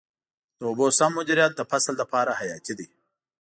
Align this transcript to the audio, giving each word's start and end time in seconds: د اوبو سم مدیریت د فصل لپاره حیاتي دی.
د 0.57 0.61
اوبو 0.69 0.87
سم 0.97 1.11
مدیریت 1.19 1.51
د 1.55 1.61
فصل 1.71 1.93
لپاره 2.01 2.37
حیاتي 2.39 2.73
دی. 2.79 2.87